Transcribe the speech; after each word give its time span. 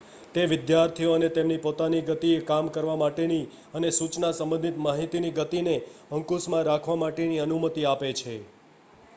તે 0.35 0.43
વિદ્યાર્થીઓને 0.51 1.27
તેમની 1.33 1.57
પોતાની 1.57 1.99
ગતિએ 2.07 2.39
કામ 2.47 2.71
કરવા 2.71 2.95
માટેની 2.95 3.43
અને 3.73 3.91
સૂચના 3.91 4.31
સંબંધિત 4.31 4.79
માહિતીની 4.79 5.33
ગતિને 5.35 5.77
અંકુશમાં 6.13 6.67
રાખવા 6.67 6.97
માટેની 6.99 7.41
અનુમતિ 7.41 7.87
આપે 7.87 8.11
છે 8.17 8.35